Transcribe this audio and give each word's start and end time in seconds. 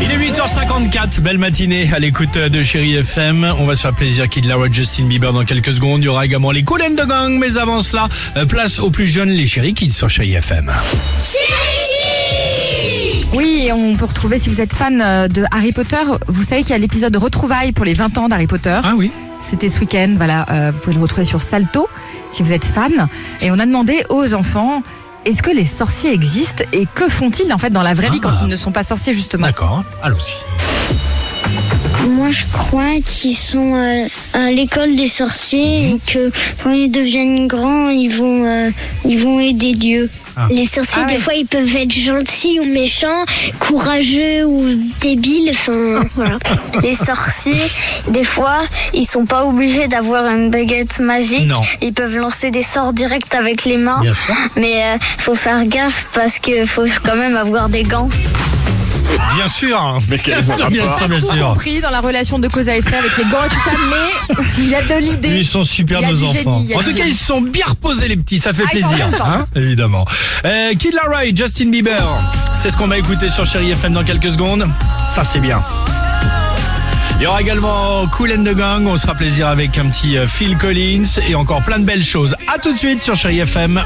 8h54, 0.00 1.20
belle 1.20 1.38
matinée 1.38 1.90
à 1.92 1.98
l'écoute 1.98 2.38
de 2.38 2.62
Chéri 2.62 2.94
FM. 2.94 3.44
On 3.58 3.66
va 3.66 3.74
se 3.74 3.82
faire 3.82 3.94
plaisir, 3.94 4.28
Kid 4.28 4.44
Laroi, 4.44 4.68
Justin 4.70 5.04
Bieber 5.04 5.32
dans 5.32 5.44
quelques 5.44 5.72
secondes. 5.72 6.00
Il 6.02 6.04
y 6.04 6.08
aura 6.08 6.24
également 6.24 6.52
les 6.52 6.62
Cool 6.62 6.80
the 6.96 7.06
Gang, 7.06 7.36
mais 7.38 7.58
avant 7.58 7.80
cela, 7.80 8.08
euh, 8.36 8.46
place 8.46 8.78
aux 8.78 8.90
plus 8.90 9.08
jeunes, 9.08 9.30
les 9.30 9.46
Chéri 9.46 9.74
Kids 9.74 9.90
sur 9.90 10.08
Chéri 10.08 10.34
FM. 10.34 10.70
Oui, 13.34 13.70
on 13.72 13.96
peut 13.96 14.04
retrouver, 14.04 14.38
si 14.38 14.48
vous 14.48 14.60
êtes 14.60 14.72
fan 14.72 15.02
euh, 15.02 15.26
de 15.26 15.44
Harry 15.50 15.72
Potter, 15.72 15.96
vous 16.28 16.44
savez 16.44 16.62
qu'il 16.62 16.70
y 16.70 16.74
a 16.74 16.78
l'épisode 16.78 17.16
Retrouvailles 17.16 17.72
pour 17.72 17.84
les 17.84 17.94
20 17.94 18.18
ans 18.18 18.28
d'Harry 18.28 18.46
Potter. 18.46 18.78
Ah 18.82 18.92
oui 18.96 19.10
C'était 19.40 19.68
ce 19.68 19.80
week-end, 19.80 20.14
voilà, 20.16 20.46
euh, 20.50 20.70
vous 20.72 20.78
pouvez 20.78 20.94
le 20.94 21.02
retrouver 21.02 21.24
sur 21.24 21.42
Salto, 21.42 21.88
si 22.30 22.42
vous 22.42 22.52
êtes 22.52 22.64
fan. 22.64 23.08
Et 23.40 23.50
on 23.50 23.58
a 23.58 23.66
demandé 23.66 24.04
aux 24.10 24.32
enfants, 24.34 24.82
est-ce 25.28 25.42
que 25.42 25.50
les 25.50 25.66
sorciers 25.66 26.12
existent 26.14 26.64
et 26.72 26.86
que 26.94 27.06
font-ils 27.08 27.52
en 27.52 27.58
fait 27.58 27.68
dans 27.70 27.82
la 27.82 27.92
vraie 27.92 28.08
vie 28.08 28.20
Ah. 28.24 28.28
quand 28.30 28.42
ils 28.42 28.48
ne 28.48 28.56
sont 28.56 28.72
pas 28.72 28.82
sorciers 28.82 29.12
justement? 29.12 29.46
D'accord, 29.46 29.84
allons-y. 30.02 30.77
Moi, 32.28 32.36
je 32.36 32.44
crois 32.52 33.00
qu'ils 33.06 33.38
sont 33.38 33.72
euh, 33.74 34.06
à 34.34 34.50
l'école 34.50 34.96
des 34.96 35.06
sorciers 35.06 35.92
et 35.92 35.98
que 36.12 36.30
quand 36.62 36.72
ils 36.72 36.90
deviennent 36.90 37.46
grands, 37.46 37.88
ils 37.88 38.14
vont, 38.14 38.44
euh, 38.44 38.70
ils 39.06 39.18
vont 39.18 39.40
aider 39.40 39.72
Dieu. 39.72 40.10
Ah. 40.36 40.46
Les 40.50 40.66
sorciers, 40.66 41.04
Ah 41.06 41.08
des 41.08 41.16
fois, 41.16 41.32
ils 41.32 41.46
peuvent 41.46 41.74
être 41.74 41.90
gentils 41.90 42.60
ou 42.60 42.66
méchants, 42.66 43.24
courageux 43.60 44.44
ou 44.44 44.62
débiles. 45.00 45.52
Enfin, 45.52 46.04
voilà. 46.16 46.38
Les 46.82 46.96
sorciers, 46.96 47.70
des 48.08 48.24
fois, 48.24 48.58
ils 48.92 49.06
sont 49.06 49.24
pas 49.24 49.46
obligés 49.46 49.88
d'avoir 49.88 50.26
une 50.26 50.50
baguette 50.50 51.00
magique. 51.00 51.46
Non. 51.46 51.62
Ils 51.80 51.94
peuvent 51.94 52.16
lancer 52.16 52.50
des 52.50 52.60
sorts 52.60 52.92
directs 52.92 53.34
avec 53.34 53.64
les 53.64 53.78
mains. 53.78 54.02
Bien 54.02 54.12
sûr. 54.12 54.34
Mais 54.56 54.84
euh, 54.84 54.98
faut 55.16 55.34
faire 55.34 55.64
gaffe 55.64 56.06
parce 56.12 56.38
que 56.38 56.66
faut 56.66 56.84
quand 57.02 57.16
même 57.16 57.38
avoir 57.38 57.70
des 57.70 57.84
gants. 57.84 58.10
Bien 59.34 59.48
sûr 59.48 59.98
Mais 60.08 60.18
quel 60.18 60.42
Bien 60.42 60.56
sûr, 60.56 60.70
bien 60.70 60.96
sûr, 60.96 61.08
bien 61.08 61.18
Tout 61.20 61.32
sûr. 61.32 61.46
compris 61.48 61.80
dans 61.80 61.90
la 61.90 62.00
relation 62.00 62.38
de 62.38 62.48
cause 62.48 62.68
à 62.68 62.76
effet 62.76 62.96
avec 62.96 63.16
les 63.16 63.24
gants 63.24 63.44
et 63.44 63.48
tout 63.48 63.60
ça, 63.64 63.70
mais 63.90 64.34
il 64.58 64.68
y 64.68 64.74
a 64.74 64.82
de 64.82 64.94
l'idée. 65.00 65.28
Ils 65.36 65.46
sont 65.46 65.62
super 65.64 66.00
nos 66.02 66.22
enfants. 66.24 66.32
génie, 66.60 66.74
en 66.74 66.78
tout 66.78 66.84
cas, 66.86 66.96
génie. 66.96 67.10
ils 67.10 67.14
se 67.14 67.24
sont 67.26 67.40
bien 67.40 67.64
reposés 67.66 68.08
les 68.08 68.16
petits, 68.16 68.38
ça 68.38 68.52
fait 68.52 68.64
Ah, 68.66 68.70
plaisir, 68.70 69.06
hein, 69.24 69.46
évidemment. 69.54 70.06
Euh, 70.44 70.74
Kid 70.74 70.92
Laroi, 70.94 71.34
Justin 71.34 71.70
Bieber, 71.70 72.02
c'est 72.56 72.70
ce 72.70 72.76
qu'on 72.76 72.88
va 72.88 72.98
écouter 72.98 73.30
sur 73.30 73.46
Chéri 73.46 73.70
FM 73.70 73.92
dans 73.92 74.04
quelques 74.04 74.32
secondes. 74.32 74.66
Ça 75.14 75.24
c'est 75.24 75.40
bien. 75.40 75.62
Il 77.20 77.24
y 77.24 77.26
aura 77.26 77.40
également 77.40 78.06
Cool 78.16 78.32
and 78.32 78.44
the 78.44 78.54
Gang, 78.56 78.86
on 78.86 78.96
se 78.96 79.02
fera 79.02 79.14
plaisir 79.14 79.48
avec 79.48 79.76
un 79.78 79.86
petit 79.88 80.16
euh, 80.16 80.26
Phil 80.28 80.56
Collins 80.56 81.02
et 81.28 81.34
encore 81.34 81.62
plein 81.62 81.78
de 81.80 81.84
belles 81.84 82.04
choses. 82.04 82.36
À 82.52 82.58
tout 82.58 82.72
de 82.72 82.78
suite 82.78 83.02
sur 83.02 83.16
Chéri 83.16 83.40
FM. 83.40 83.82